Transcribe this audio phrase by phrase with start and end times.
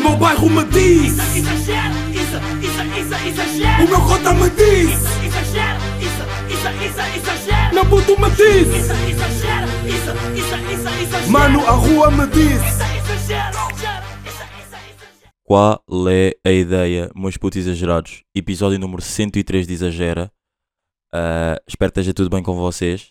[0.00, 3.84] meu bairro me diz Isso, exagero, isso, isso, isso, exagero.
[3.84, 7.74] O meu cota me diz Isso, exagero, isso, isso, isso, exagero.
[7.74, 11.30] Meu puto me diz Isso, exagero, isso, isso, isso, exagero.
[11.30, 13.70] Mano, a rua me diz Isso, exagero.
[15.44, 18.22] Qual é a ideia, meus putos exagerados?
[18.32, 20.32] Episódio número 103 de Exagera.
[21.12, 23.10] Ah, espero que esteja tudo bem com vocês.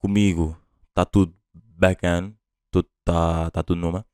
[0.00, 0.58] Comigo
[0.88, 1.32] está tudo
[1.78, 2.34] bacana.
[3.06, 4.04] Está tá tudo numa.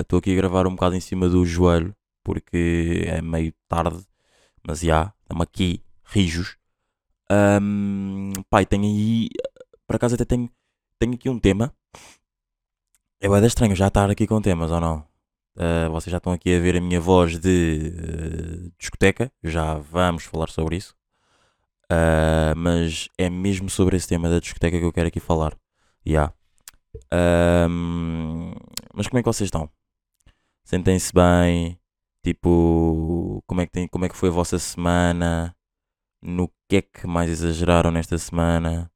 [0.00, 4.04] Estou aqui a gravar um bocado em cima do joelho porque é meio tarde.
[4.66, 6.56] Mas já, estamos aqui, rijos.
[7.30, 9.28] Ahm, pai, tenho aí.
[9.86, 10.50] Por acaso até tenho,
[10.98, 11.72] tenho aqui um tema.
[13.20, 15.06] É da estranho já estar aqui com temas ou não?
[15.56, 20.24] Uh, vocês já estão aqui a ver a minha voz de uh, discoteca, já vamos
[20.24, 20.94] falar sobre isso.
[21.92, 25.56] Uh, mas é mesmo sobre esse tema da discoteca que eu quero aqui falar.
[26.06, 26.32] Yeah.
[27.12, 28.52] Um,
[28.94, 29.70] mas como é que vocês estão?
[30.64, 31.78] Sentem-se bem?
[32.22, 35.56] Tipo, como é, que tem, como é que foi a vossa semana?
[36.22, 38.90] No que é que mais exageraram nesta semana?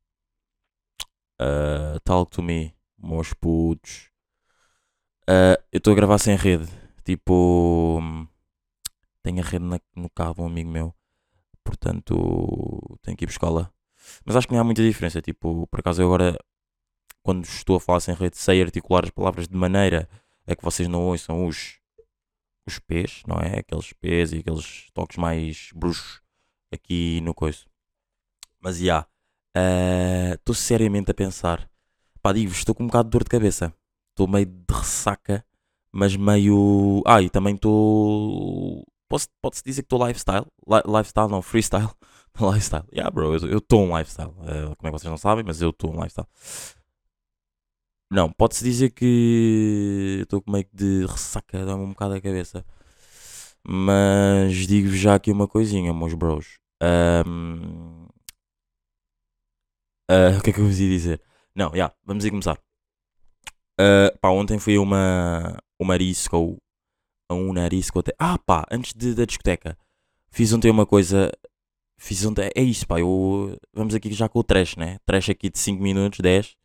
[1.40, 4.10] Uh, talk to me, meus putos.
[5.28, 6.68] Uh, eu estou a gravar sem rede.
[7.04, 8.00] Tipo,
[9.22, 10.94] tenho a rede na- no carro um amigo meu.
[11.64, 13.70] Portanto, tenho que ir buscá-la.
[14.24, 15.22] Mas acho que não há muita diferença.
[15.22, 16.38] Tipo, por acaso eu agora,
[17.24, 20.08] quando estou a falar sem rede, sei articular as palavras de maneira
[20.46, 21.80] a que vocês não ouçam os,
[22.68, 23.58] os P's, não é?
[23.58, 26.20] Aqueles P's e aqueles toques mais bruxos
[26.72, 27.66] aqui no coiso.
[28.60, 29.06] Mas já,
[30.34, 31.68] estou seriamente a pensar.
[32.22, 33.74] Pá, digo-vos, estou com um bocado de dor de cabeça
[34.14, 35.44] estou meio de ressaca,
[35.92, 37.02] mas meio.
[37.04, 38.84] Ah, e também estou.
[39.08, 40.46] Posso- Pode-se dizer que estou lifestyle?
[40.68, 41.90] Li- lifestyle, não, freestyle.
[42.40, 42.84] lifestyle.
[42.92, 44.32] Yeah, bro, eu estou um lifestyle.
[44.46, 46.28] Eh, como é que vocês não sabem, mas eu estou um lifestyle.
[48.10, 52.64] Não, pode-se dizer que estou com meio que de ressaca, dá-me um bocado a cabeça.
[53.66, 56.58] Mas digo-vos já aqui uma coisinha, meus bros.
[56.82, 58.06] Ahm,
[60.08, 61.20] ah, o que é que eu vos ia dizer?
[61.54, 62.58] Não, já, vamos aí começar.
[63.80, 66.58] Uh, pá, ontem fui a uma, uma disco,
[67.28, 68.12] a um narisco até.
[68.18, 69.76] Ah, pá, antes de, da discoteca,
[70.30, 71.32] fiz ontem uma coisa.
[71.98, 72.50] Fiz ontem.
[72.54, 73.58] É isso, pá, eu.
[73.72, 74.98] Vamos aqui já com o trash, né?
[75.06, 76.56] Trash aqui de 5 minutos, 10.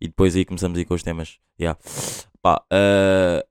[0.00, 1.38] E depois aí começamos aí com os temas.
[1.58, 1.78] Yeah.
[2.42, 3.42] Pá, uh,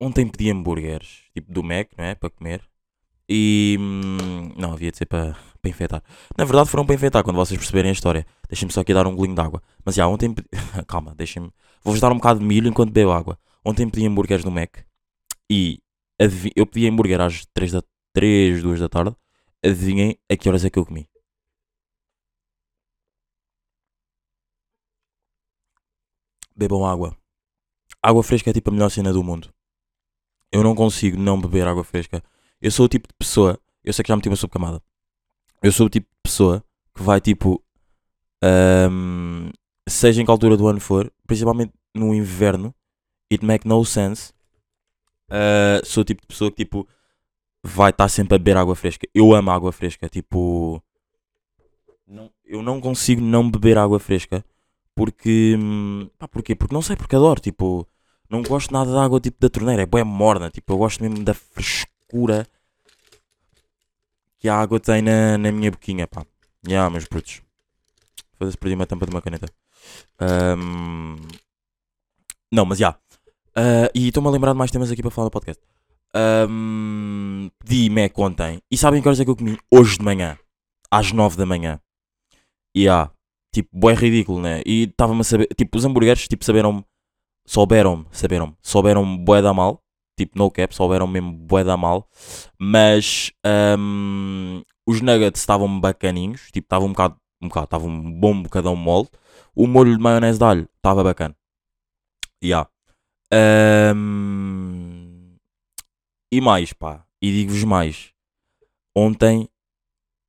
[0.00, 2.14] ontem pedi hambúrgueres, tipo do Mac, não é?
[2.14, 2.62] Para comer.
[3.28, 3.76] E.
[3.78, 6.02] hum, não, havia de ser para, para enfeitar.
[6.36, 8.26] Na verdade, foram para enfeitar quando vocês perceberem a história.
[8.48, 9.62] Deixem-me só aqui dar um golinho de água.
[9.84, 10.32] Mas já, ontem.
[10.32, 10.48] pedi-
[10.88, 11.50] Calma, deixem-me.
[11.82, 13.38] Vou-vos dar um bocado de milho enquanto bebo água.
[13.64, 14.78] Ontem pedi hambúrgueres no Mac
[15.50, 15.78] e
[16.20, 17.82] adivi- eu pedi hambúrguer às 3 da
[18.14, 19.14] 3, 2 da tarde.
[19.64, 21.06] Adivinhem a que horas é que eu comi?
[26.58, 27.16] Bebam água.
[28.02, 29.48] Água fresca é tipo a melhor cena do mundo.
[30.50, 32.20] Eu não consigo não beber água fresca.
[32.60, 33.58] Eu sou o tipo de pessoa.
[33.84, 34.82] Eu sei que já meti uma subcamada.
[35.62, 36.64] Eu sou o tipo de pessoa
[36.94, 37.62] que vai tipo.
[38.42, 39.50] ahm,
[39.88, 42.74] seja em que altura do ano for, principalmente no inverno,
[43.32, 44.32] it make no sense.
[45.30, 46.88] Uh, sou o tipo de pessoa que tipo
[47.62, 49.06] vai estar sempre a beber água fresca.
[49.14, 50.82] Eu amo água fresca, tipo
[52.06, 54.44] não- eu não consigo não beber água fresca
[54.98, 55.56] porque
[56.18, 56.54] pá, porquê?
[56.56, 57.86] Porque não sei, porque adoro, tipo,
[58.28, 61.22] não gosto nada da água tipo da torneira, é boa morna, tipo, eu gosto mesmo
[61.24, 62.46] da frescura
[64.38, 66.24] que a água tem na, na minha boquinha, pá.
[66.66, 67.42] Ya, meus brutos.
[68.38, 69.46] Foda-se, perdi uma tampa de uma caneta.
[70.18, 71.16] Ahm,
[72.52, 72.96] Não, mas já.
[73.54, 75.62] Ah, e estou-me a lembrar de mais temas aqui para falar no podcast.
[76.14, 78.60] Ahm, Pedi Mac ontem.
[78.70, 79.58] E sabem que horas é que eu comi?
[79.70, 80.38] Hoje de manhã.
[80.90, 81.80] Às 9 da manhã.
[82.74, 83.10] E há.
[83.52, 84.62] Tipo, bué ridículo, né?
[84.66, 85.48] E estava-me a saber.
[85.56, 86.84] Tipo, os hambúrgueres, tipo, saberam
[87.48, 89.82] Souberam-me, saberam Souberam bué da mal.
[90.18, 92.06] Tipo, no cap, souberam mesmo bué da mal.
[92.58, 96.50] Mas ahm, os nuggets estavam bacaninhos.
[96.52, 97.16] Tipo, estava um bocado.
[97.40, 99.08] Um bocado, estava um bom bocadão mole.
[99.54, 101.34] O molho de maionese de alho estava bacana.
[102.44, 102.68] Yeah.
[103.32, 105.08] Ahm,
[106.30, 107.06] e mais, pá.
[107.22, 108.12] E digo-vos mais.
[108.94, 109.48] Ontem.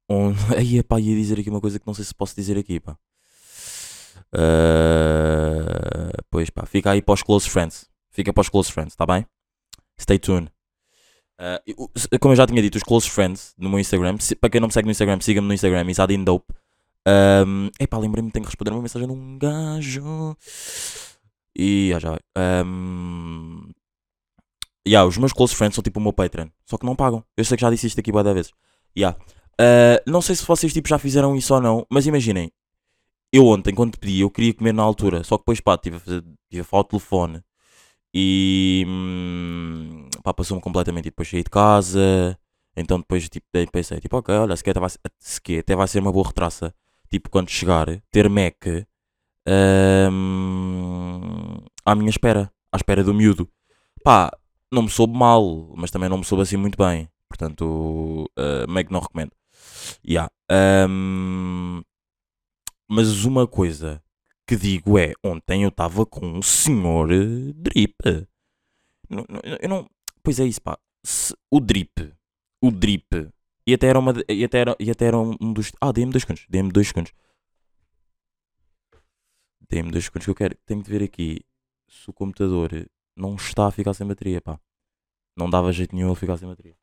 [0.10, 0.34] On...
[0.58, 2.98] Aí, pá, ia dizer aqui uma coisa que não sei se posso dizer aqui, pá.
[4.34, 6.66] Ah, pois, pá.
[6.66, 7.90] Fica aí para os close friends.
[8.12, 9.26] Fica para os close friends, tá bem?
[10.00, 10.52] Stay tuned.
[11.96, 14.18] Se- como eu já tinha dito, os close friends no meu Instagram.
[14.20, 16.54] se- para quem não me segue no Instagram, siga-me no Instagram, Isadin Dope.
[17.08, 20.36] Um, epá, lembrei-me tenho que responder uma mensagem de um gajo.
[21.58, 22.18] E já já.
[22.66, 23.70] Um,
[24.88, 26.50] yeah, os meus close friends são tipo o meu Patreon.
[26.66, 27.24] Só que não pagam.
[27.38, 28.52] Eu sei que já disse isto aqui várias vezes.
[28.98, 29.18] Yeah.
[29.60, 32.52] Uh, não sei se vocês tipo, já fizeram isso ou não, mas imaginem.
[33.32, 35.24] Eu ontem, quando pedi, eu queria comer na altura.
[35.24, 37.44] Só que depois, pá, tive a, fazer, tive a falar ao telefone.
[38.14, 38.86] E.
[38.88, 42.38] hum, pá, passou-me completamente e depois saí de casa.
[42.76, 44.90] Então depois tipo, pensei, tipo, ok, olha, se até vai,
[45.20, 46.74] se até vai ser uma boa retraça.
[47.10, 48.66] Tipo, quando chegar, ter Mac
[50.12, 53.50] hum, à minha espera, à espera do miúdo.
[54.04, 54.32] Pá,
[54.72, 57.10] não me soube mal, mas também não me soube assim muito bem.
[57.28, 59.32] Portanto, uh, não recomendo.
[60.08, 60.32] Yeah.
[60.88, 61.82] hum,
[62.90, 64.04] mas uma coisa
[64.48, 68.28] que digo é, ontem eu estava com um senhor eh, drip.
[69.10, 69.90] Não- não- Eu não,
[70.24, 70.78] pois é isso, pá.
[71.04, 72.14] Se- o drip,
[72.62, 73.08] o drip,
[73.66, 76.24] e até era uma, e até era, e até era um dos, ah, dê-me dois
[76.24, 77.14] segundos, dê-me dois segundos.
[79.70, 81.42] Dê-me dois segundos que eu quero, tenho de ver aqui
[81.88, 82.70] se o computador
[83.16, 84.60] não está a ficar sem bateria, pá.
[85.38, 86.78] Não dava jeito nenhum ele ficar sem bateria.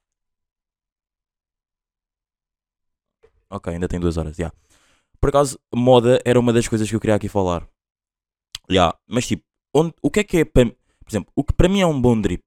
[3.50, 4.52] Ok, ainda tem duas horas, já.
[5.26, 7.68] Por acaso, moda era uma das coisas que eu queria aqui falar.
[8.70, 9.42] Já, mas tipo,
[9.74, 12.00] onde, o que é que é, para, por exemplo, o que para mim é um
[12.00, 12.44] bom drip,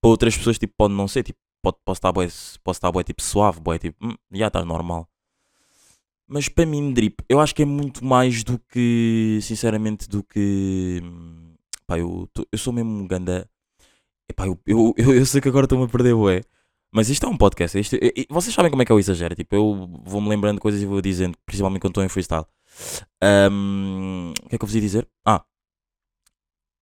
[0.00, 2.26] para outras pessoas tipo, pode não ser, tipo, pode, posso estar bué,
[2.64, 5.06] posso estar bué, tipo suave, bué, tipo, hum, já está normal.
[6.26, 11.02] Mas para mim, drip, eu acho que é muito mais do que, sinceramente, do que.
[11.04, 11.52] hum,
[11.86, 13.46] Pá, eu, eu sou mesmo um ganda.
[14.26, 16.40] Epá, eu, eu, eu, eu sei que agora estou-me a perder, ué.
[16.96, 17.78] Mas isto é um podcast.
[17.78, 19.34] Isto, e- e vocês sabem como é que eu exagero.
[19.34, 22.46] Tipo, eu vou-me lembrando de coisas e vou dizendo, principalmente quando estou em freestyle.
[23.22, 25.06] Ahm, o que é que eu vos ia dizer?
[25.22, 25.44] Ah.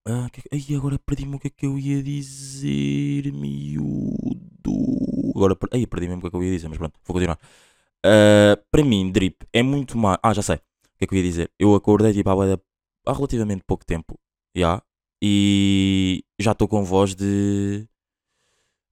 [0.07, 0.41] Ah, que
[0.73, 4.71] é agora perdi-me o que é que eu ia dizer, miúdo.
[5.35, 5.57] Agora.
[5.73, 7.37] Ai, perdi mesmo o que é que eu ia dizer, mas pronto, vou continuar.
[8.05, 10.17] Ah, para mim, drip é muito mais.
[10.23, 10.55] Ah, já sei.
[10.57, 11.51] O que é que eu ia dizer?
[11.59, 12.59] Eu acordei tipo, há,
[13.05, 14.17] há relativamente pouco tempo.
[14.55, 14.81] Já.
[15.21, 17.85] E já estou com voz de.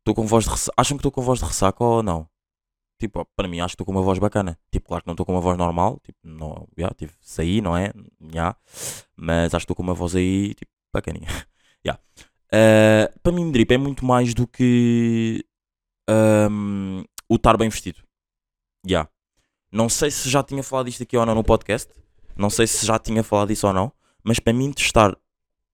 [0.03, 0.73] Estou com voz de ressaca.
[0.75, 2.27] Acham que estou com voz de ressaca ou não?
[2.99, 4.59] Tipo, para mim acho que estou com uma voz bacana.
[4.69, 5.97] Tipo, claro que não estou com uma voz normal.
[6.03, 7.93] Tipo, não, já, tive saí, não é?
[8.33, 8.53] Já.
[9.15, 11.27] Mas acho que estou com uma voz aí, tipo, bacaninha.
[11.85, 11.99] Já.
[12.51, 15.45] Ah, para mim, drip é muito mais do que
[16.09, 17.99] ahm, o estar bem vestido.
[18.85, 19.07] Já.
[19.71, 21.91] Não sei se já tinha falado disto aqui ou não no podcast.
[22.35, 23.91] Não sei se já tinha falado disso ou não.
[24.23, 25.17] Mas para mim, estar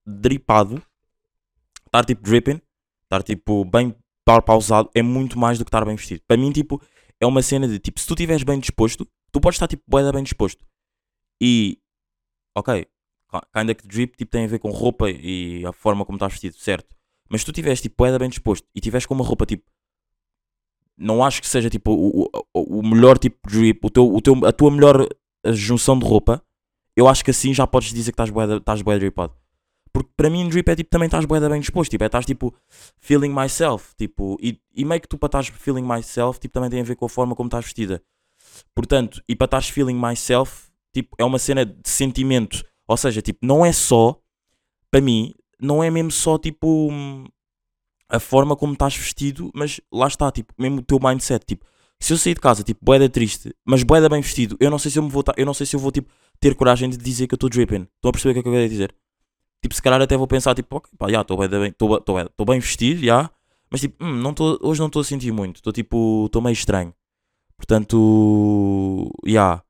[0.06, 0.82] dripado,
[1.86, 2.62] estar tipo dripping,
[3.04, 3.96] estar tipo bem
[4.30, 6.22] estar pausado, é muito mais do que estar bem vestido.
[6.28, 6.82] Para mim, tipo,
[7.20, 10.10] é uma cena de tipo, se tu estiveres bem disposto, tu podes estar tipo bué
[10.12, 10.66] bem disposto.
[11.42, 11.78] E,
[12.56, 12.88] ok,
[13.56, 16.58] kinda que drip tipo, tem a ver com roupa e a forma como estás vestido,
[16.58, 16.96] certo?
[17.30, 19.64] Mas se tu estiveres tipo bué bem disposto e estiveres com uma roupa tipo,
[20.98, 24.22] não acho que seja tipo o, o, o melhor tipo de drip, o teu, o
[24.22, 25.08] teu, a tua melhor
[25.46, 26.44] eh, junção de roupa,
[26.96, 29.34] eu acho que assim já podes dizer que estás bué, da- estás bué dripado.
[29.92, 32.26] Porque para mim drip é tipo também estás bué da bem disposto, tipo, é estás
[32.26, 32.54] tipo
[33.00, 36.82] feeling myself, tipo, e, e meio que tu para estás feeling myself, tipo, também tem
[36.82, 38.02] a ver com a forma como estás vestida.
[38.76, 42.64] Portanto, e para estás feeling myself, tipo, é uma cena de sentimento.
[42.88, 44.20] Ou seja, tipo, não é só,
[44.92, 46.90] para mim, não é mesmo só tipo
[48.10, 51.66] a forma como estás vestido, mas lá está, tipo, mesmo o teu mindset, tipo,
[52.00, 54.90] se eu sair de casa, tipo, boeda triste, mas boeda bem vestido, eu não sei
[54.90, 56.10] se eu me vou, eu não sei se eu vou, tipo,
[56.40, 57.88] ter coragem de dizer que eu estou dripping.
[57.96, 58.96] Estão a perceber o que é que eu quero dizer?
[59.62, 62.60] Tipo, se calhar até vou pensar, tipo, ok, pá, já, estou bem, bem, bem- bem
[62.60, 63.30] vestido, já,
[63.70, 66.54] mas tipo, hum, não tô, hoje não estou a sentir muito, estou tipo, estou meio
[66.54, 66.94] estranho.
[67.58, 69.64] Portanto, já.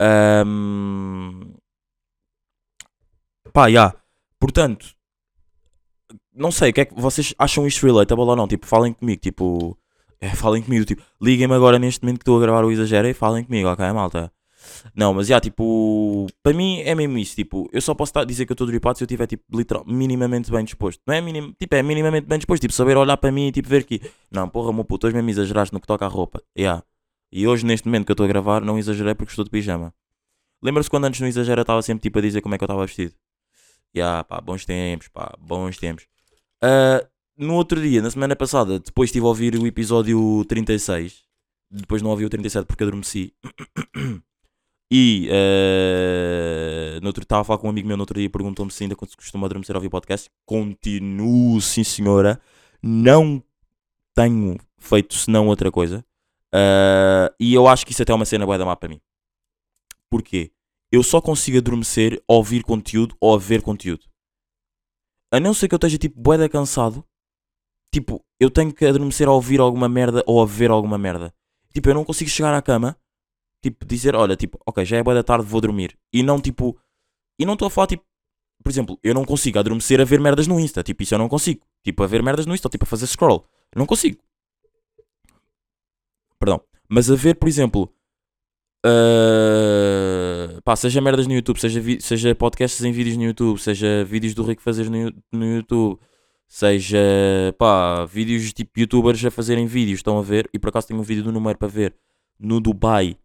[0.00, 1.54] Ahm,
[3.52, 3.94] pá, já.
[4.38, 4.96] Portanto,
[6.34, 8.48] não sei, o que é que vocês acham isto relatable ou não?
[8.48, 9.76] Tipo, falem comigo, tipo,
[10.20, 13.14] é, falem comigo, tipo, liguem-me agora neste momento que estou a gravar o exagero e
[13.14, 14.32] falem comigo, ok, malta?
[14.94, 18.52] Não, mas já, tipo, para mim é mesmo isso, tipo, eu só posso dizer que
[18.52, 21.00] eu estou dripado se eu estiver, tipo, literal, minimamente bem disposto.
[21.06, 23.68] Não é minim, tipo, é minimamente bem disposto, tipo, saber olhar para mim e, tipo,
[23.68, 24.00] ver que,
[24.30, 26.82] não, porra, meu puto, hoje mesmo exageraste no que toca à roupa, yeah.
[27.32, 29.94] E hoje, neste momento que eu estou a gravar, não exagerei porque estou de pijama.
[30.62, 32.66] Lembra-se quando antes no exagero eu estava sempre, tipo, a dizer como é que eu
[32.66, 33.14] estava vestido?
[33.96, 36.06] Yeah, pá, bons tempos, pá, bons tempos.
[36.62, 41.24] Ah, no outro dia, na semana passada, depois estive a ouvir o episódio 36.
[41.70, 43.34] Depois não ouvi o 37 porque adormeci.
[44.92, 48.28] E eh, no outro estava a falar com um amigo meu no outro dia e
[48.28, 50.28] perguntou-me se ainda costuma adormecer a ouvir podcast.
[50.44, 52.40] Continuo, sim senhora.
[52.82, 53.40] Não
[54.14, 56.04] tenho feito senão outra coisa.
[56.52, 59.00] Ah, e eu acho que isso até é uma cena boa da má para mim.
[60.08, 60.50] Porquê?
[60.90, 64.06] Eu só consigo adormecer a ouvir conteúdo ou a ver conteúdo.
[65.30, 67.04] A não ser que eu esteja tipo boeda cansado.
[67.92, 71.32] Tipo, eu tenho que adormecer a ouvir alguma merda ou a ver alguma merda.
[71.72, 72.96] Tipo, eu não consigo chegar à cama
[73.62, 75.96] tipo, dizer, olha, tipo, ok, já é boa da tarde, vou dormir.
[76.12, 76.78] E não, tipo,
[77.38, 78.04] e não estou a falar, tipo,
[78.62, 81.28] por exemplo, eu não consigo adormecer a ver merdas no Insta, tipo, isso eu não
[81.28, 81.62] consigo.
[81.82, 83.46] Tipo, a ver merdas no Insta, ou, tipo, a fazer scroll.
[83.74, 84.18] Não consigo.
[86.38, 86.60] Perdão.
[86.88, 87.92] Mas a ver, por exemplo,
[88.84, 94.34] ah, pá, seja merdas no YouTube, seja, seja podcasts em vídeos no YouTube, seja vídeos
[94.34, 96.00] do Rico fazer no, no YouTube,
[96.48, 96.98] seja
[97.58, 100.48] pá, vídeos tipo youtubers a fazerem vídeos, estão a ver?
[100.52, 101.94] E por acaso tenho um vídeo do número para ver
[102.38, 103.18] no Dubai,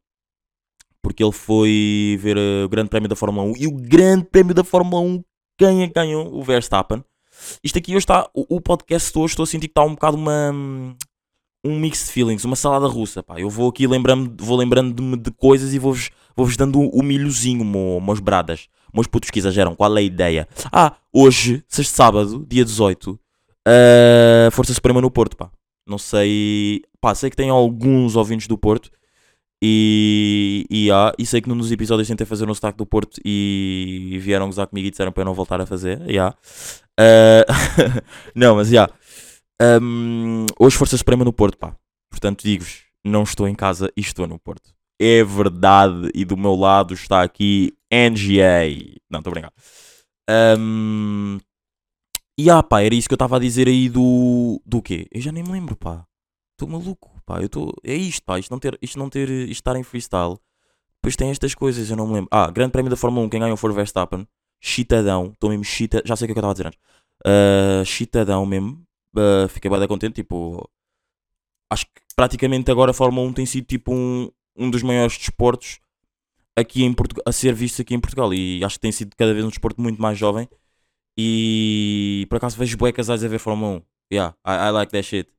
[1.05, 4.55] porque ele foi ver eh, o Grande Prémio da Fórmula 1 e o Grande Prémio
[4.55, 5.23] da Fórmula 1,
[5.55, 6.33] quem é ganhou?
[6.35, 7.05] O Verstappen.
[7.63, 10.51] Isto aqui hoje está, o, podcast hoje estou a sentir que está um bocado uma,
[11.63, 13.39] um mix de feelings, uma salada russa, pá.
[13.39, 18.01] Eu vou aqui lembrando, vou lembrando-me de coisas e vou-vos vou-vos dando o milhozinho, mo,
[18.01, 18.67] meus bradas.
[18.91, 20.47] Meus putos que exageram, qual é a ideia?
[20.71, 25.51] Ah, hoje, sexto sábado, dia 18, uh, Força Suprema no Porto, pá.
[25.85, 28.89] Não sei, pá, sei que tem alguns ouvintes do Porto
[29.67, 33.19] e, e, ah, e sei que num dos episódios tentei fazer um sotaque do Porto
[33.25, 36.35] e, vieram gozar comigo e disseram para eu não voltar a fazer, yeah.
[36.99, 38.03] Uh,
[38.35, 38.87] não, mas já.
[39.81, 41.75] Um, hoje Força Suprema no Porto, pá.
[42.11, 44.71] Portanto, digo-vos, não estou em casa e estou no Porto.
[45.01, 46.11] É verdade.
[46.13, 48.99] E do meu lado está aqui NGA.
[49.09, 49.53] Não, estou a brincar.
[50.59, 51.39] Um,
[52.37, 54.61] e ah, pá, era isso que eu estava a dizer aí do.
[54.63, 55.07] Do quê?
[55.11, 56.05] Eu já nem me lembro, pá.
[56.53, 57.41] Estou maluco, pá.
[57.41, 57.73] Eu tô...
[57.83, 58.39] É isto, pá.
[58.39, 58.77] Isto não ter.
[58.81, 59.29] Isto não ter.
[59.29, 60.37] Isto estar em freestyle.
[61.05, 62.29] Depois tem estas coisas, eu não me lembro.
[62.31, 63.29] Ah, Grande Prémio da Fórmula 1.
[63.29, 64.27] Quem ganhou foi o Verstappen.
[64.59, 65.31] Chitadão.
[65.33, 66.01] Estou mesmo chita.
[66.03, 66.79] Já sei o que é que eu estava a dizer antes.
[67.23, 68.83] Uh, chitadão mesmo.
[69.15, 70.15] Uh, fiquei bem contente.
[70.15, 70.67] Tipo,
[71.69, 75.79] acho que praticamente agora a Fórmula 1 tem sido tipo um, um dos maiores desportos
[76.55, 78.33] aqui em Portugal, a ser visto aqui em Portugal.
[78.33, 80.49] E acho que tem sido cada vez um desporto muito mais jovem.
[81.17, 83.81] E por acaso vejo bué casais a ver Fórmula 1.
[84.11, 85.34] Yeah, I, I like that shit.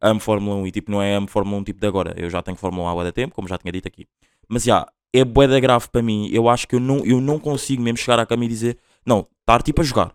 [0.00, 2.14] Amo Fórmula 1 e tipo, não é amo Fórmula 1 tipo de agora.
[2.16, 4.06] Eu já tenho Fórmula 1 há bué tempo, como já tinha dito aqui.
[4.48, 6.28] Mas já, yeah, é bué da grave para mim.
[6.32, 9.26] Eu acho que eu não, eu não consigo mesmo chegar à cama e dizer, não,
[9.40, 10.14] estar tipo a jogar.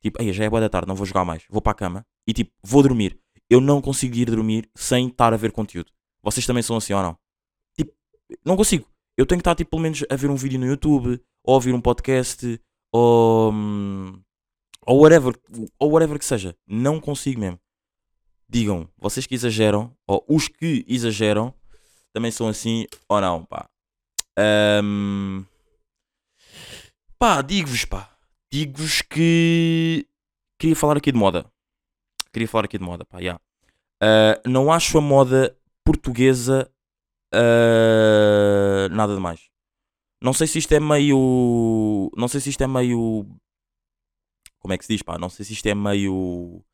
[0.00, 1.42] Tipo, aí já é boa da tarde, não vou jogar mais.
[1.50, 3.18] Vou para a cama e tipo, vou dormir.
[3.50, 5.90] Eu não consigo ir dormir sem estar a ver conteúdo.
[6.22, 7.16] Vocês também são assim ou não?
[7.76, 7.92] Tipo,
[8.44, 8.86] não consigo.
[9.16, 11.74] Eu tenho que estar tipo, pelo menos a ver um vídeo no YouTube, ou ouvir
[11.74, 12.60] um podcast,
[12.92, 13.52] ou.
[13.52, 14.20] hum,
[14.86, 15.34] ou whatever,
[15.78, 16.56] ou whatever que seja.
[16.66, 17.58] Não consigo mesmo.
[18.48, 21.52] Digam, vocês que exageram, ou os que exageram,
[22.12, 23.68] também são assim ou não, pá.
[24.82, 25.44] Hum,
[27.18, 28.16] pá, digo-vos, pá.
[28.50, 30.06] Digo-vos que
[30.58, 31.44] queria falar aqui de moda.
[32.32, 33.40] Queria falar aqui de moda, pá, yeah.
[34.02, 36.70] Uh, não acho a moda portuguesa
[37.34, 39.48] uh, nada demais.
[40.20, 42.10] Não sei se isto é meio.
[42.16, 43.26] Não sei se isto é meio.
[44.58, 45.18] Como é que se diz, pá?
[45.18, 46.64] Não sei se isto é meio.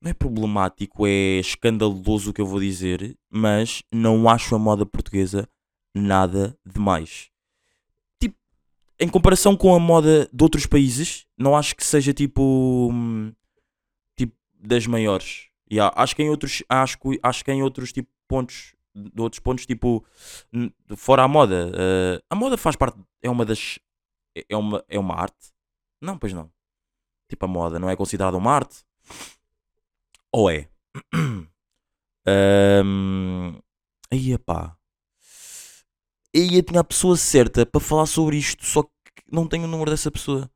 [0.00, 4.86] Não é problemático, é escandaloso o que eu vou dizer, mas não acho a moda
[4.86, 5.48] portuguesa
[5.94, 7.30] nada demais.
[8.20, 8.36] Tipo,
[9.00, 12.90] em comparação com a moda de outros países, não acho que seja tipo.
[12.92, 13.32] hum,
[14.16, 15.48] Tipo, das maiores.
[15.70, 16.62] Yeah, acho que em outros.
[16.68, 18.74] Acho, acho que em outros tipo, pontos.
[18.94, 20.04] De outros pontos, tipo.
[20.96, 21.72] Fora a moda.
[21.76, 22.98] eh, a moda faz parte.
[23.22, 23.78] É uma das.
[24.36, 25.52] é- É uma, é uma arte?
[26.00, 26.50] Não, pois não.
[27.28, 28.76] Tipo, a moda não é considerada uma arte?
[30.32, 30.68] Ou é?
[32.84, 33.58] um,
[34.10, 34.76] aí, pá.
[36.34, 38.90] Aí eu tinha a pessoa certa para falar sobre isto, só que
[39.30, 40.50] não tenho o número dessa pessoa.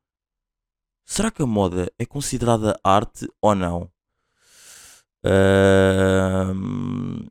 [1.05, 3.91] Será que a moda é considerada arte ou não?
[5.25, 7.25] Ahm,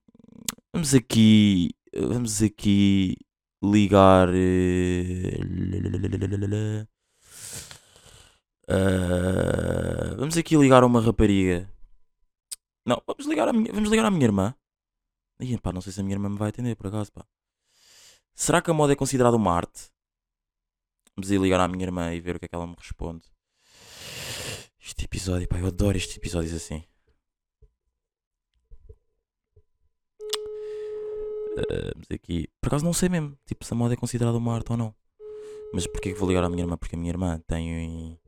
[0.72, 1.70] vamos aqui.
[1.94, 3.16] Vamos aqui
[3.62, 4.28] ligar.
[4.34, 5.38] eh,
[8.68, 11.68] ah, vamos aqui ligar a uma rapariga.
[12.84, 14.54] Não, vamos ligar a minha, vamos ligar à minha irmã.
[15.40, 17.24] Ih, pá, não sei se a minha irmã me vai atender por acaso, pá.
[18.34, 19.90] Será que a moda é considerada uma arte?
[21.16, 23.24] Vamos ir ligar à minha irmã e ver o que é que ela me responde.
[24.80, 26.84] Este episódio, pá, eu adoro estes episódios assim.
[31.58, 32.48] Ah, Vamos aqui.
[32.60, 34.94] Por acaso não sei mesmo, tipo, se a moda é considerada uma arte ou não.
[35.72, 36.76] Mas porquê que vou ligar à minha irmã?
[36.76, 38.18] Porque a minha irmã tem.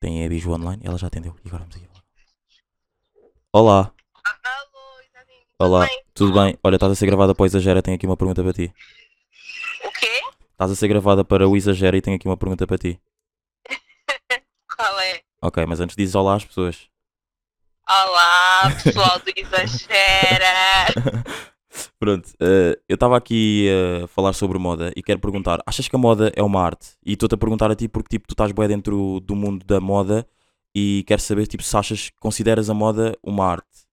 [0.00, 1.34] Tem a Biju online ela já atendeu.
[1.44, 2.05] E agora vamos aqui.
[3.58, 3.90] Olá,
[5.58, 6.02] Alô, olá, bem?
[6.12, 6.58] tudo bem?
[6.62, 8.70] Olha, estás a ser gravada para o Exagera, tenho aqui uma pergunta para ti.
[9.82, 10.20] O quê?
[10.52, 13.00] Estás a ser gravada para o Exagera e tenho aqui uma pergunta para ti.
[14.76, 15.22] Qual é?
[15.40, 16.90] Ok, mas antes dizes olá às pessoas.
[17.88, 20.92] Olá, pessoal do Exagera.
[21.98, 23.70] Pronto, eh, eu estava aqui
[24.04, 26.88] a falar sobre moda e quero perguntar: achas que a moda é uma arte?
[27.02, 29.80] E estou-te a perguntar a ti porque tipo, tu estás bem dentro do mundo da
[29.80, 30.28] moda
[30.78, 33.86] e quero saber tipo, se achas que consideras a moda uma arte.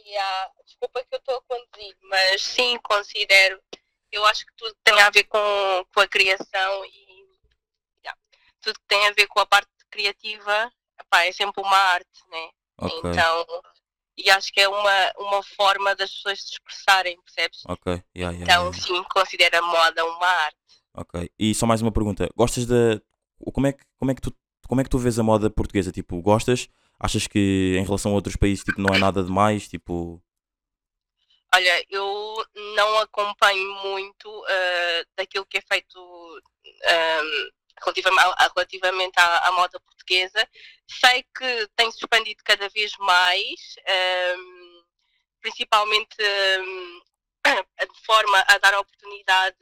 [0.00, 3.62] Yeah, desculpa que eu estou a conduzir, mas sim, considero.
[4.10, 5.38] Eu acho que tudo tem a ver com,
[5.94, 7.24] com a criação e
[8.02, 8.18] yeah,
[8.60, 10.68] tudo que tem a ver com a parte criativa
[11.00, 12.50] epá, é sempre uma arte, né?
[12.78, 13.46] Ok, Então,
[14.16, 17.62] e acho que é uma, uma forma das pessoas se expressarem, percebes?
[17.68, 20.58] ok, yeah, yeah, Então, yeah, sim, considero a moda uma arte.
[20.94, 21.30] ok.
[21.38, 23.00] E só mais uma pergunta: gostas da.
[23.52, 24.32] Como é que, como é que tu
[24.68, 25.92] como é que tu vês a moda portuguesa?
[25.92, 26.68] Tipo, gostas?
[26.98, 29.68] Achas que em relação a outros países tipo, não é nada demais?
[29.68, 30.22] Tipo,
[31.54, 32.44] Olha, eu
[32.76, 35.98] não acompanho muito ah, daquilo que é feito
[37.84, 40.48] relativamente, a- relativamente à, à moda portuguesa.
[40.88, 44.82] Sei que tem se expandido cada vez mais, ahm,
[45.40, 47.00] principalmente ahm,
[47.44, 49.56] de forma a dar oportunidade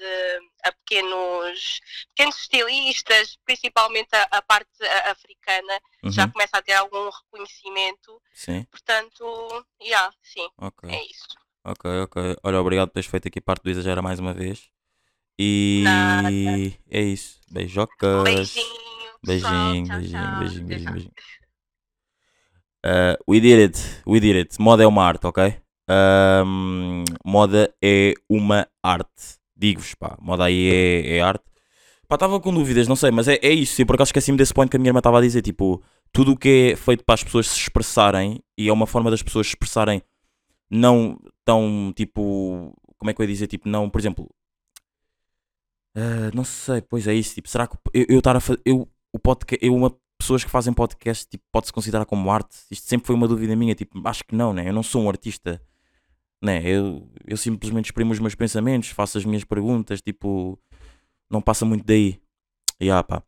[0.65, 1.81] a pequenos,
[2.15, 8.23] pequenos estilistas, principalmente a, a parte africana, já uhum, começa a ter algum reconhecimento.
[8.33, 10.91] sim, Portanto, yeah, sim, ok.
[10.91, 11.27] é isso.
[11.65, 12.37] Ok, ok.
[12.43, 14.69] Olha, obrigado por teres feito aqui parte do Exagera mais uma vez.
[15.39, 16.29] E Nada.
[16.91, 17.41] é isso.
[17.51, 18.23] Beijocas.
[18.25, 18.83] Beijinho.
[19.25, 20.39] Beijinho, Tchau, beijinho, tchau.
[20.39, 20.91] beijinho, beijinho, já.
[20.91, 21.13] beijinho.
[22.85, 24.61] Uh, we did it, we did it.
[24.61, 25.62] Moda é uma arte, ok?
[25.89, 29.39] Um, moda é uma arte.
[29.57, 31.45] Digo-vos, pá, moda aí é, é arte.
[32.09, 33.81] Pá, estava com dúvidas, não sei, mas é, é isso.
[33.81, 35.43] Eu por acaso esqueci-me desse ponto que a minha irmã estava a dizer.
[35.43, 39.11] Tipo, tudo o que é feito para as pessoas se expressarem e é uma forma
[39.11, 40.03] das pessoas se expressarem
[40.71, 43.47] não tão, tipo, como é que eu ia dizer?
[43.47, 44.29] Tipo, não, por exemplo,
[45.95, 47.35] ah, não sei, pois é isso.
[47.35, 48.61] Tipo, será que eu, eu estar a fazer.
[48.65, 52.57] Eu, o podcast, eu, uma, pessoas que fazem podcast, tipo, pode-se considerar como arte?
[52.71, 53.75] Isto sempre foi uma dúvida minha.
[53.75, 54.69] Tipo, acho que não, né?
[54.69, 55.61] Eu não sou um artista,
[56.43, 56.63] né?
[56.65, 60.59] Eu, eu simplesmente exprimo os meus pensamentos, faço as minhas perguntas, tipo,
[61.31, 62.21] não passa muito daí.
[62.81, 63.23] E yeah, pá.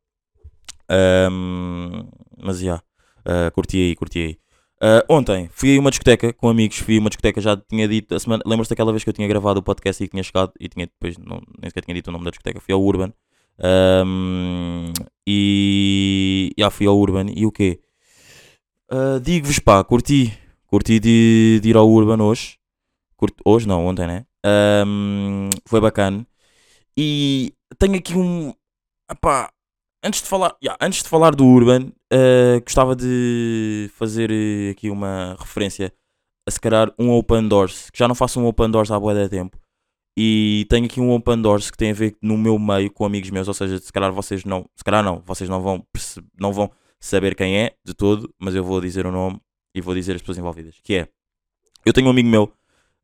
[0.90, 2.08] Ahm,
[2.42, 2.82] mas já,
[3.26, 4.38] yeah, curti aí, curti aí.
[4.80, 8.14] Ah, ontem fui a uma discoteca com amigos, fui a uma discoteca, já tinha dito,
[8.14, 10.68] a semana, lembras-te daquela vez que eu tinha gravado o podcast e tinha chegado e
[10.68, 13.12] tinha depois, não, nem sequer tinha dito o nome da discoteca, fui ao Urban.
[13.58, 14.92] Ahm,
[15.26, 17.80] e já fui ao Urban e o quê?
[18.90, 22.58] Ah, Digo-vos pá, curti, curti de, de ir ao Urban hoje.
[23.24, 24.26] Curti- hoje não, ontem né?
[24.44, 26.26] Ahm, foi bacana.
[26.96, 28.52] E tenho aqui um.
[29.10, 29.50] Epá,
[30.04, 34.90] antes de falar, yeah, antes de falar do Urban, eh, gostava de fazer eh, aqui
[34.90, 35.92] uma referência
[36.46, 39.14] a se calhar um Open Doors, que já não faço um Open Doors há boa
[39.14, 39.58] de tempo.
[40.16, 43.30] E tenho aqui um Open Doors que tem a ver no meu meio com amigos
[43.30, 45.84] meus, ou seja, se calhar vocês não, se calhar não, vocês não vão,
[46.38, 49.40] não vão saber quem é de todo, mas eu vou dizer o nome
[49.74, 50.76] e vou dizer as pessoas envolvidas.
[50.84, 51.08] Que é,
[51.84, 52.52] eu tenho um amigo meu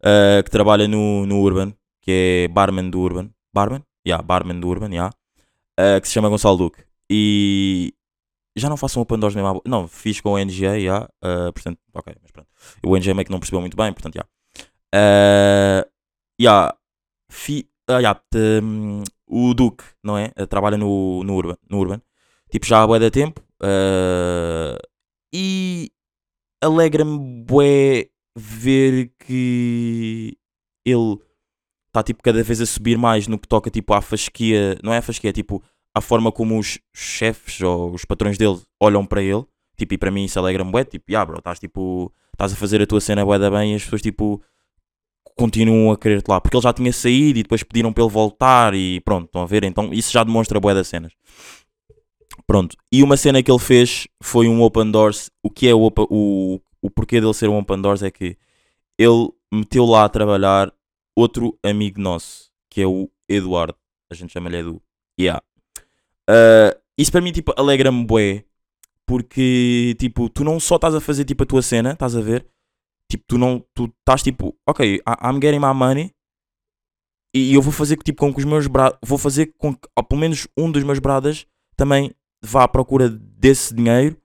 [0.04, 2.10] eh, que trabalha no, no Urban, que
[2.46, 3.82] é barman do Urban, barman?
[4.06, 5.14] Yeah, barman do Urban, yeah.
[5.78, 6.82] eh, que se chama Gonçalo Duque.
[7.10, 7.92] E
[8.56, 9.62] já não faço um Open Doors mesmo.
[9.66, 11.08] Não, fiz com o NGA, já.
[11.22, 12.48] eh, portanto, ok, mas pronto.
[12.84, 14.24] O NGA meio que não percebeu muito bem, portanto, já.
[14.94, 15.86] Eh,
[16.40, 16.74] já.
[17.30, 18.20] fi, ah, já,
[18.62, 20.32] hum, o Duque, não é?
[20.36, 22.00] Eh, trabalha no, no, Urban, no Urban.
[22.50, 23.42] Tipo, já há bué de tempo.
[23.62, 24.76] eh,
[25.32, 25.90] e
[26.62, 28.08] alegra-me bué
[28.40, 30.37] ver que
[30.85, 31.18] ele
[31.88, 34.98] está tipo cada vez a subir mais no que toca tipo à fasquia, não é
[34.98, 35.62] a fasquia, é tipo
[35.94, 39.44] a forma como os chefes ou os patrões dele olham para ele,
[39.76, 42.81] tipo, e para mim isso alegra-me bué, tipo, yeah, bro, estás tipo, estás a fazer
[42.81, 44.40] a tua cena bué da bem e as pessoas tipo
[45.37, 48.74] continuam a querer-te lá, porque ele já tinha saído e depois pediram para ele voltar
[48.74, 51.12] e pronto, estão a ver, então isso já demonstra bué das cenas.
[52.46, 55.92] Pronto, e uma cena que ele fez foi um Open Doors, o que é o,
[56.11, 58.36] o, o porquê dele ser um Open Doors é que
[58.98, 60.72] ele meteu lá a trabalhar
[61.16, 63.76] outro amigo nosso, que é o Eduardo.
[64.10, 64.82] A gente chama-lhe Edu.
[65.18, 65.42] Yeah.
[66.28, 68.44] Uh, isso para mim, tipo, alegra-me bué.
[69.06, 72.46] Porque, tipo, tu não só estás a fazer, tipo, a tua cena, estás a ver?
[73.08, 73.64] Tipo, tu não...
[73.74, 74.56] Tu estás, tipo...
[74.66, 76.14] Ok, I'm getting my money.
[77.34, 78.98] E eu vou fazer, tipo, com que os meus brados...
[79.04, 81.44] Vou fazer com que, pelo menos, um dos meus bradas
[81.76, 84.16] também vá à procura desse dinheiro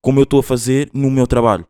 [0.00, 1.66] como eu estou a fazer no meu trabalho.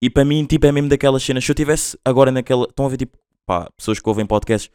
[0.00, 1.44] E para mim, tipo, é mesmo daquelas cenas.
[1.44, 2.64] Se eu tivesse agora naquela.
[2.64, 4.70] Estão a ver, tipo, pá, pessoas que ouvem podcasts,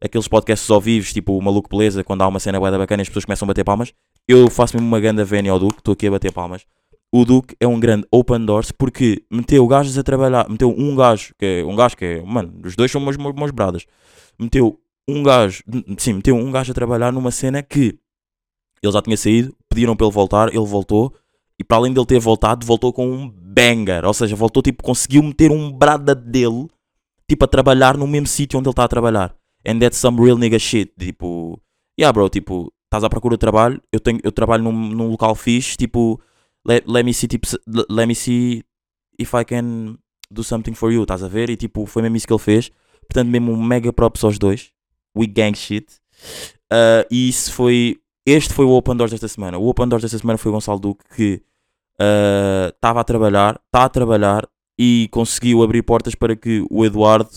[0.00, 3.00] aqueles podcasts ao vivo, tipo o Maluco Beleza, quando há uma cena bué da bacana
[3.00, 3.92] e as pessoas começam a bater palmas.
[4.28, 6.66] Eu faço mesmo uma grande vénia ao Duque, estou aqui a bater palmas.
[7.12, 11.32] O Duque é um grande open doors porque meteu gajos a trabalhar, meteu um gajo,
[11.38, 13.86] que é um gajo que é, mano, os dois são meus, meus bradas.
[14.38, 15.62] Meteu um gajo,
[15.98, 17.98] sim, meteu um gajo a trabalhar numa cena que
[18.82, 21.14] ele já tinha saído, pediram para ele voltar, ele voltou.
[21.58, 24.04] E para além dele ter voltado, voltou com um banger.
[24.04, 26.68] Ou seja, voltou tipo, conseguiu meter um brada dele
[27.28, 29.34] tipo a trabalhar no mesmo sítio onde ele está a trabalhar.
[29.66, 30.92] And that's some real nigga shit.
[30.98, 31.60] Tipo,
[31.98, 35.34] yeah, bro, tipo, estás à procura de trabalho, eu, tenho, eu trabalho num, num local
[35.34, 36.20] fixe, tipo,
[36.64, 37.46] let, let me see, tipo,
[37.90, 38.62] let me see
[39.18, 39.96] if I can
[40.30, 41.50] do something for you, estás a ver?
[41.50, 42.70] E tipo, foi mesmo isso que ele fez.
[43.08, 44.70] Portanto, mesmo um mega props aos dois.
[45.16, 45.86] We gang shit.
[46.70, 47.98] Ah, e isso foi.
[48.26, 49.56] Este foi o Open Doors desta semana.
[49.56, 51.42] O Open Doors desta semana foi o Gonçalo Duque que
[52.74, 57.30] estava a trabalhar, está a trabalhar e conseguiu abrir portas para que o Eduardo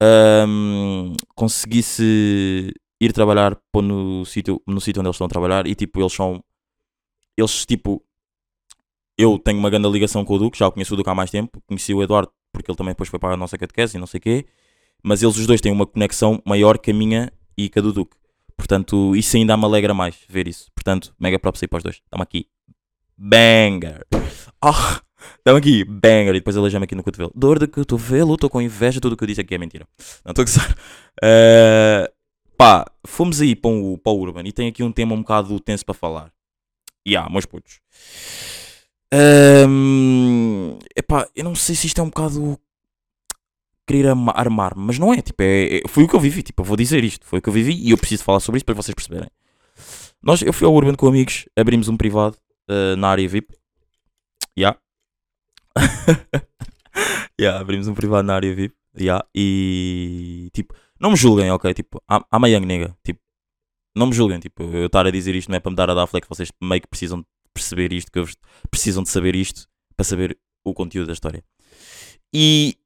[0.00, 6.00] ahm, conseguisse ir trabalhar no sítio no sítio onde eles estão a trabalhar e tipo
[6.00, 6.44] eles são
[7.36, 8.00] eles tipo
[9.18, 11.30] eu tenho uma grande ligação com o Duque, já o conheço o Duque há mais
[11.30, 14.06] tempo, conheci o Eduardo porque ele também depois foi para a nossa catequese e não
[14.06, 14.46] sei o quê,
[15.02, 17.92] mas eles os dois têm uma conexão maior que a minha e que a do
[17.92, 18.21] Duque.
[18.56, 20.70] Portanto, isso ainda me alegra mais ver isso.
[20.74, 21.96] Portanto, mega props aí para os dois.
[21.96, 22.46] Estamos aqui.
[23.16, 24.06] Banger.
[24.60, 25.00] Ah,
[25.38, 25.84] estamos aqui.
[25.84, 26.34] Banger.
[26.34, 27.32] E depois aleija-me aqui no cotovelo.
[27.34, 29.00] Dor de cotovelo, estou com inveja.
[29.00, 29.86] Tudo o que eu disse aqui é mentira.
[30.24, 30.76] Não estou a gozar.
[31.24, 32.10] Eh,
[32.56, 35.60] pá, fomos aí para o, para o Urban e tem aqui um tema um bocado
[35.60, 36.32] tenso para falar.
[37.04, 37.80] E há, meus putos.
[39.12, 42.58] Ahm, epá, eu não sei se isto é um bocado
[43.86, 46.66] querer armar-me, mas não é, tipo, é, é- foi o que eu vivi, tipo, eu
[46.66, 48.74] vou dizer isto, foi o que eu vivi e eu preciso falar sobre isto para
[48.74, 49.28] vocês perceberem.
[50.22, 52.36] Nós, eu fui ao Urban com amigos, abrimos um privado
[52.68, 53.54] ah, na área VIP,
[54.56, 54.76] já,
[57.40, 62.00] yeah, abrimos um privado na área VIP, já, e, tipo, não me julguem, ok, tipo,
[62.10, 63.20] I'm a young nigga, tipo,
[63.96, 65.94] não me julguem, tipo, eu estar a dizer isto não é para me dar a
[65.94, 68.26] dar flex, vocês meio que precisam de perceber isto, que eu
[68.70, 69.66] precisam de saber isto
[69.96, 71.44] para saber o conteúdo da história.
[72.32, 72.76] E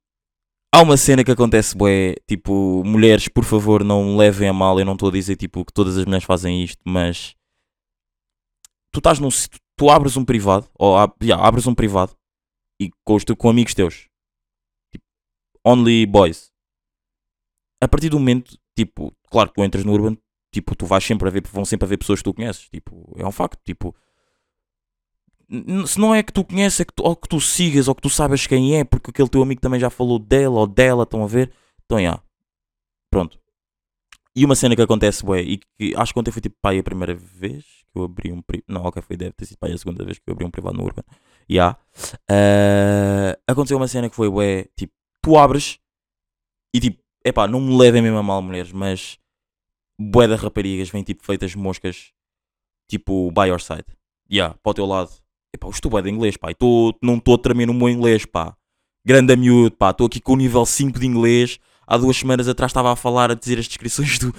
[0.73, 4.85] há uma cena que acontece, bué, tipo, mulheres, por favor, não levem a mal, eu
[4.85, 7.35] não estou a dizer, tipo, que todas as mulheres fazem isto, mas
[8.91, 9.29] tu estás num,
[9.77, 12.15] tu, abres um privado, ou ab- yeah, abres um privado,
[12.81, 14.07] e com, com amigos teus,
[14.93, 15.05] tipo,
[15.65, 16.51] only boys,
[17.81, 20.17] a partir do momento, tipo, claro que tu entras no Urban,
[20.53, 23.13] tipo, tu vais sempre a ver, vão sempre a ver pessoas que tu conheces, tipo,
[23.17, 23.95] é um facto, tipo,
[25.85, 28.01] se não é que tu conheces, é que tu, ou que tu sigas, ou que
[28.01, 31.23] tu sabes quem é, porque aquele teu amigo também já falou dela ou dela, estão
[31.23, 31.51] a ver?
[31.85, 32.21] Então, já.
[33.09, 33.39] Pronto.
[34.35, 36.83] E uma cena que acontece, bué, e que acho que ontem foi tipo pai a
[36.83, 38.65] primeira vez que eu abri um privado.
[38.67, 40.77] Não, ok, foi, deve ter sido pai a segunda vez que eu abri um privado
[40.77, 41.03] no Urban.
[41.49, 41.77] Já.
[42.29, 45.79] Eh, aconteceu uma cena que foi, bué, tipo, tu abres
[46.73, 49.17] e tipo, epá, não me levem mesmo a mal, mulheres, mas
[49.99, 52.13] bué de raparigas vêm tipo feitas moscas,
[52.87, 53.85] tipo, by your side.
[54.29, 55.11] Ya, para o teu lado.
[55.57, 56.53] Epá, eu estou de inglês, pá.
[56.53, 58.55] tô, não estou a tremer no meu inglês, pá.
[59.05, 59.89] Grande miúdo, pá.
[59.89, 61.59] Estou aqui com o nível 5 de inglês.
[61.87, 64.31] Há duas semanas atrás estava a falar, a dizer as descrições do.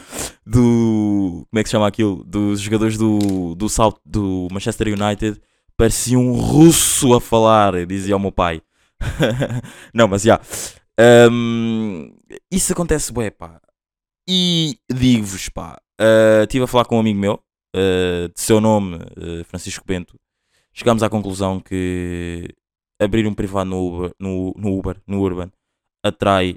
[0.46, 2.22] do como é que se chama aquilo?
[2.24, 5.40] Dos jogadores do, do, South, do Manchester United.
[5.76, 8.62] Parecia um russo a falar, dizia o meu pai.
[9.94, 10.40] não, mas já.
[11.31, 12.12] Hum,
[12.50, 13.61] isso acontece, bué, pá.
[14.28, 15.81] E digo-vos, pá.
[15.98, 17.40] ah, Estive a falar com um amigo meu,
[17.74, 20.18] ah, de seu nome, ah, Francisco Bento.
[20.79, 22.55] Chegámos à conclusão que
[23.01, 25.51] abrir um privado no Uber, no, no, Uber, no Urban,
[26.05, 26.57] atrai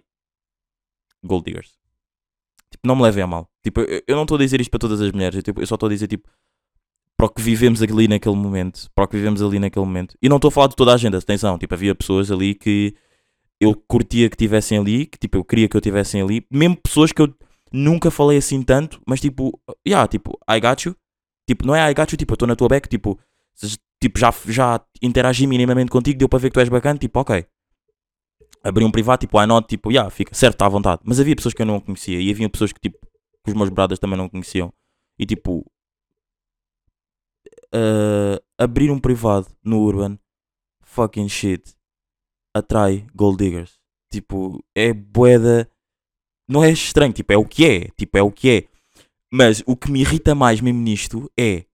[1.23, 1.73] gold diggers.
[2.69, 3.49] Tipo, não me levem a mal.
[3.63, 5.37] Tipo, eu, eu não estou a dizer isto para todas as mulheres.
[5.37, 6.29] Eu, tipo, eu só estou a dizer, tipo,
[7.17, 8.91] para o que vivemos ali naquele momento.
[8.93, 10.15] Para o que vivemos ali naquele momento.
[10.21, 11.57] E não estou a falar de toda a agenda, atenção.
[11.57, 12.95] Tipo, havia pessoas ali que
[13.59, 16.45] eu curtia que tivessem ali, que tipo, eu queria que eu tivessem ali.
[16.51, 17.33] Mesmo pessoas que eu
[17.73, 20.95] nunca falei assim tanto, mas tipo, yeah, tipo, I got you.
[21.47, 23.19] Tipo, não é I got you, tipo, eu estou na tua back, tipo,
[24.01, 27.45] tipo, já, já interagi minimamente contigo, deu para ver que tu és bacana, tipo, ok.
[28.63, 31.01] Abri um privado, tipo, I not, tipo, yeah, fica, certo, está à vontade.
[31.05, 32.97] Mas havia pessoas que eu não conhecia e havia pessoas que, tipo,
[33.43, 34.73] que os meus brothers também não conheciam.
[35.17, 35.65] E, tipo,
[37.73, 40.17] eh, abrir um privado no Urban,
[40.83, 41.75] fucking shit,
[42.53, 43.79] atrai gold diggers.
[44.11, 45.69] Tipo, é boeda.
[46.47, 47.87] Não é estranho, tipo, é o que é.
[47.95, 48.67] Tipo, é o que é.
[49.31, 51.65] Mas o que me irrita mais mesmo nisto é.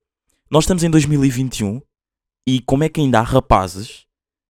[0.51, 1.81] Nós estamos em 2021
[2.47, 4.05] e como é que ainda há rapazes.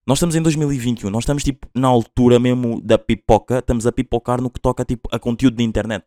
[0.06, 4.40] Nós estamos em 2021, nós estamos tipo na altura mesmo da pipoca, estamos a pipocar
[4.40, 6.06] no que toca tipo, a conteúdo da internet,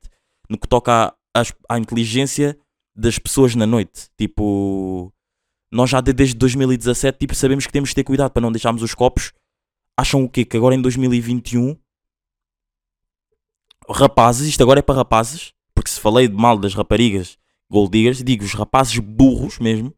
[0.49, 2.57] no que toca à, à inteligência
[2.95, 4.09] das pessoas na noite.
[4.17, 5.13] Tipo,
[5.71, 8.81] nós já de- desde 2017 tipo, sabemos que temos que ter cuidado para não deixarmos
[8.81, 9.33] os copos.
[9.99, 10.45] Acham o quê?
[10.45, 11.77] Que agora em 2021
[13.89, 17.37] rapazes, isto agora é para rapazes, porque se falei de mal das raparigas
[17.69, 19.93] gold diggers, digo os rapazes burros mesmo,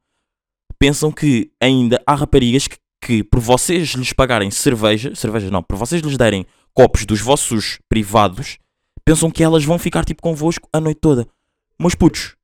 [0.84, 5.78] pensam que ainda há raparigas que, que por vocês lhes pagarem cerveja, cerveja não, por
[5.78, 8.58] vocês lhes derem copos dos vossos privados,
[9.06, 11.26] pensam que elas vão ficar tipo convosco a noite toda.
[11.80, 12.36] Meus putos,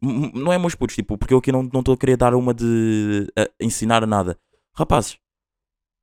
[0.00, 3.26] não é meus putos, tipo, porque eu aqui não estou a querer dar uma de
[3.60, 4.38] ensinar nada.
[4.72, 5.18] Rapazes,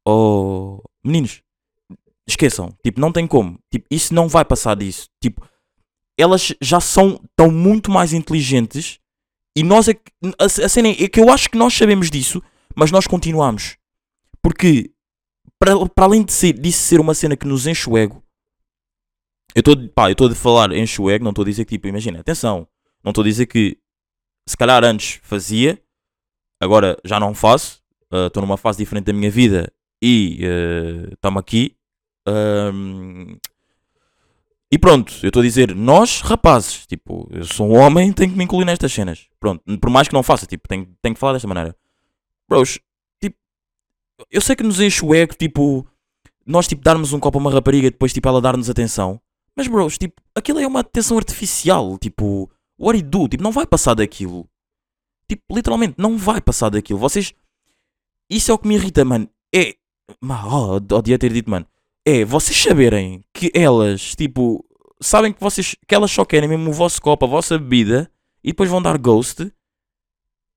[0.06, 1.41] oh, meninos,
[2.28, 5.41] esqueçam, tipo, não tem como, tipo, isso não vai passar disso, tipo,
[6.19, 9.00] elas já são tão muito mais inteligentes
[9.58, 12.43] e nós é que, a, cena é que eu acho que nós sabemos disso,
[12.76, 13.76] mas nós continuamos.
[14.39, 14.91] Porque
[15.58, 18.24] para, para além de ser, disso ser uma cena que nos enche o ego,
[19.56, 19.63] eu
[20.12, 22.67] estou a falar enche o ego, não estou a dizer que tipo, imagina, atenção,
[23.04, 23.80] não estou a dizer que
[24.48, 25.82] se calhar antes fazia,
[26.62, 30.39] agora já não faço, ah, estou numa fase diferente da minha vida e
[31.13, 31.76] estamos aqui.
[32.28, 33.39] Ahm,
[34.72, 38.38] e pronto, eu estou a dizer, nós rapazes, tipo, eu sou um homem, tenho que
[38.38, 39.28] me incluir nestas cenas.
[39.40, 41.76] Pronto, por mais que não faça, tipo, tenho, tenho que falar desta maneira.
[42.50, 42.80] Bros,
[43.22, 43.38] tipo,
[44.30, 45.88] Eu sei que nos enche o ego, tipo,
[46.46, 49.22] nós tipo darmos um copo a uma rapariga e depois tipo ela dar-nos atenção.
[49.56, 52.50] Mas bros, tipo, aquilo é uma atenção artificial, tipo,
[52.80, 53.28] what you do?
[53.28, 54.48] Tipo, não vai passar daquilo.
[55.30, 57.00] Tipo, literalmente, não vai passar daquilo.
[57.00, 57.34] Vocês.
[58.30, 59.30] Isso é o que me irrita, mano.
[59.54, 59.76] É.
[60.22, 61.66] Oh, odia ter dito, mano.
[62.10, 64.65] É, vocês saberem que elas, tipo,
[65.02, 65.76] sabem que vocês.
[65.86, 68.10] que elas só querem mesmo o vosso copo, a vossa bebida
[68.41, 69.52] e depois vão dar ghost.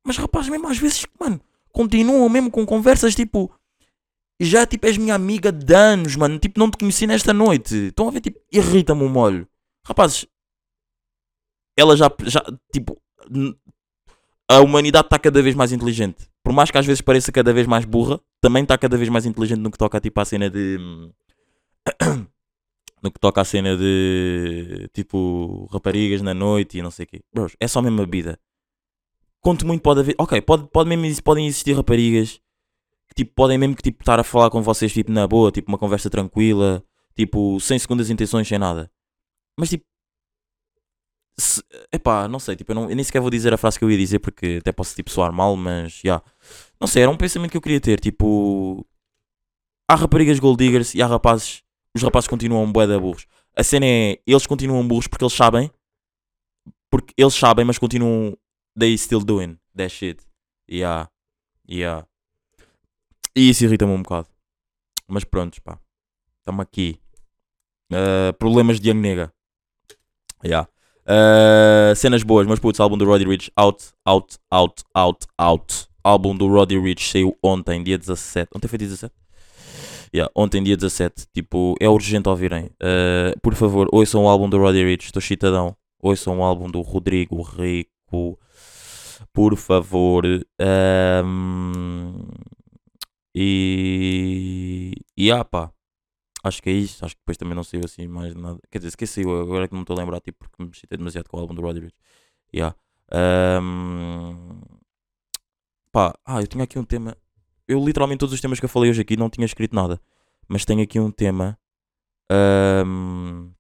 [0.07, 1.41] Mas rapaz, mesmo às vezes, mano,
[1.73, 3.53] continuam mesmo com conversas tipo.
[4.39, 6.39] Já tipo és minha amiga de anos, mano.
[6.39, 7.89] Tipo, não te conheci nesta noite.
[7.89, 9.45] Estão a ver, tipo, irrita-me o molho.
[9.85, 10.27] Rapazes,
[11.77, 12.97] ela já, já tipo,
[14.49, 16.29] a humanidade está cada vez mais inteligente.
[16.45, 19.27] Por mais que às vezes pareça cada vez mais burra, também está cada vez mais
[19.27, 20.79] inteligente no que toca tipo, à cena de.
[23.03, 24.89] no que toca à cena de.
[24.93, 27.23] tipo, raparigas na noite e não sei o quê.
[27.33, 28.39] Bros, é só mesmo a vida.
[29.41, 30.15] Conto muito, pode haver.
[30.19, 32.41] Ok, pode, pode mesmo, podem existir raparigas
[33.11, 35.69] que tipo, podem mesmo que tipo, estar a falar com vocês tipo, na boa, tipo,
[35.71, 36.83] uma conversa tranquila,
[37.15, 38.91] tipo, sem segundas intenções, sem nada.
[39.59, 39.85] Mas tipo.
[41.39, 41.63] Se,
[41.93, 43.91] epá, não sei, tipo, eu, não, eu nem sequer vou dizer a frase que eu
[43.91, 46.23] ia dizer porque até posso tipo, soar mal, mas já.
[46.81, 47.99] Não sei, era um pensamento que eu queria ter.
[47.99, 48.87] Tipo,
[49.89, 51.63] há raparigas gold diggers e há rapazes.
[51.95, 53.27] Os rapazes continuam bué da burros.
[53.57, 55.71] A cena é, eles continuam burros porque eles sabem.
[56.91, 58.37] Porque eles sabem, mas continuam.
[58.79, 60.23] They still doing that shit.
[60.71, 61.11] Yeah.
[61.69, 62.07] Yeah.
[63.35, 64.29] E isso irrita-me um bocado.
[65.09, 65.79] Mas pronto, pá.
[66.39, 67.01] Estamos aqui.
[67.93, 69.33] Uh, problemas de Young Nega.
[70.45, 70.69] Yeah.
[71.05, 75.89] Uh, cenas boas, mas putz, álbum do Roddy Rich out, out, out, out, out.
[76.05, 78.51] Álbum do Roddy Rich saiu ontem, dia 17.
[78.55, 79.13] Ontem foi dia 17?
[80.15, 81.27] Yeah, ontem, dia 17.
[81.33, 82.67] Tipo, é urgente ouvirem.
[82.83, 85.77] Uh, por favor, ouçam o álbum do Roddy Rich, estou chitadão.
[86.01, 88.39] Ouçam o álbum do Rodrigo Rico.
[89.33, 90.25] Por favor.
[90.25, 92.25] Um,
[93.35, 94.93] e.
[95.17, 95.73] E ah, pá.
[96.43, 97.05] Acho que é isso.
[97.05, 98.59] Acho que depois também não saiu assim mais nada.
[98.71, 101.29] Quer dizer, esqueci agora é que não estou a lembrar, tipo, porque me citei demasiado
[101.29, 101.97] com o álbum do Roddy Rich.
[102.55, 102.75] Yeah.
[103.13, 104.61] Um,
[105.93, 107.17] pá, ah, eu tinha aqui um tema.
[107.71, 110.01] Eu literalmente todos os temas que eu falei hoje aqui não tinha escrito nada.
[110.49, 111.57] Mas tenho aqui um tema.
[112.85, 113.53] um,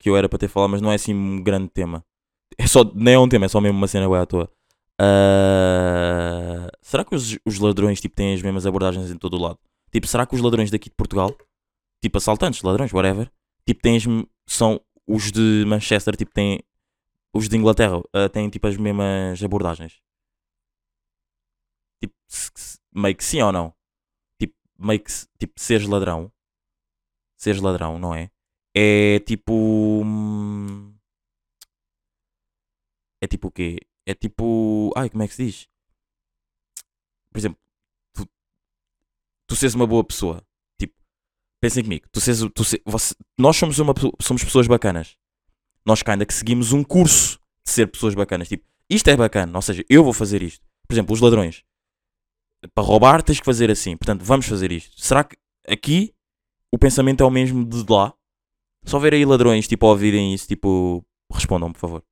[0.00, 2.04] que eu era para ter falado, mas não é assim um grande tema.
[2.58, 4.50] É só, nem é um tema, é só mesmo uma cena boa à toa.
[5.00, 9.58] Ah, será que os, os ladrões tipo, têm as mesmas abordagens em todo o lado?
[9.92, 11.36] Tipo, será que os ladrões daqui de Portugal,
[12.02, 13.30] tipo assaltantes, ladrões, whatever,
[13.66, 14.04] tipo, têm as,
[14.46, 16.60] são os de Manchester, tipo, têm
[17.34, 20.01] os de Inglaterra, ah, têm tipo as mesmas abordagens?
[22.02, 22.14] Tipo,
[22.94, 23.72] meio que sim ou não?
[24.38, 26.32] Tipo, meio que tipo, seres ladrão,
[27.36, 28.30] seres ladrão, não é?
[28.74, 29.52] É tipo.
[30.04, 30.94] hum,
[33.20, 33.78] É tipo o quê?
[34.06, 34.92] É tipo.
[34.96, 35.68] Ai, como é que se diz?
[37.30, 37.58] Por exemplo,
[38.12, 38.28] tu,
[39.46, 40.42] tu seres uma boa pessoa.
[40.78, 40.94] Tipo,
[41.60, 42.06] pensem comigo.
[42.10, 45.16] Tu seres, tu se- você- nós somos, uma, somos pessoas bacanas.
[45.84, 48.48] Nós ainda que seguimos um curso de ser pessoas bacanas.
[48.48, 49.56] Tipo, isto é bacana.
[49.56, 50.64] Ou seja, eu vou fazer isto.
[50.86, 51.64] Por exemplo, os ladrões.
[52.74, 53.96] Para roubar tens que fazer assim.
[53.96, 55.00] Portanto, vamos fazer isto.
[55.00, 55.36] Será que
[55.68, 56.14] aqui
[56.72, 58.14] o pensamento é o mesmo de lá?
[58.84, 62.04] Se houver aí ladrões, tipo, ouvirem isso, tipo, respondam, por favor.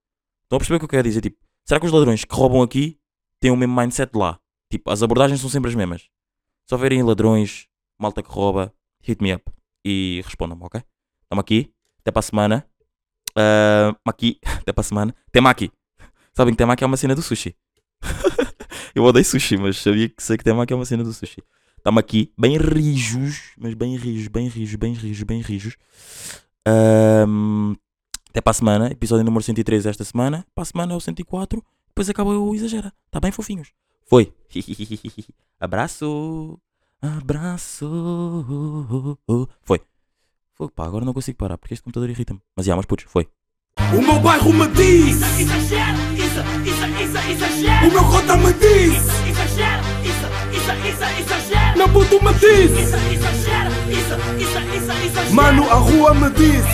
[0.43, 1.21] Estão a perceber o que eu quero dizer?
[1.21, 2.99] Tipo, será que os ladrões que roubam aqui
[3.41, 4.39] têm o mesmo mindset lá?
[4.71, 6.09] Tipo, as abordagens são sempre as mesmas.
[6.67, 7.67] Se houverem ladrões,
[7.99, 9.45] malta que rouba, hit me up
[9.85, 10.83] e respondam-me, ok?
[11.23, 12.71] Estamos aqui, até para a semana.
[13.37, 15.15] Ah, aqui, até para a semana.
[15.33, 15.73] Temaki.
[16.33, 17.57] Sabem que temaki é uma cena do sushi.
[18.95, 21.43] eu odeio sushi, mas sabia que sei que temaki é uma cena do sushi.
[21.77, 25.77] Estamos aqui, bem rijos, mas bem rijos, bem rijos, bem rijos, bem rijos.
[26.67, 27.75] Ahm,
[28.29, 30.47] até para a semana, episódio número 103 esta semana.
[30.55, 31.65] Para a semana é o 104.
[31.89, 32.93] Depois acaba o Exagera.
[33.11, 33.73] Tá bem, fofinhos?
[34.07, 34.33] Foi.
[35.59, 36.59] Abraço.
[37.01, 37.89] Abraço.
[39.63, 39.81] Foi.
[40.55, 42.41] Foi, pá, agora não consigo parar porque este computador irrita-me.
[42.55, 43.27] Mas já, mas putz, foi.
[43.97, 45.97] O meu bairro me diz, Exagera,
[46.81, 51.77] o meu cota me diz, isso, isso, isso, exagera.
[51.77, 53.29] meu puto me diz, Isso, isso,
[54.39, 56.65] isso, isso, mano, a rua me diz.